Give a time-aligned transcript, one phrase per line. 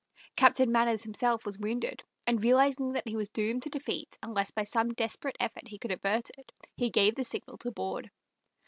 [0.35, 4.63] Captain Manners himself was wounded, and realizing that he was doomed to defeat unless by
[4.63, 8.09] some desperate effort he could avert it, he gave the signal to board.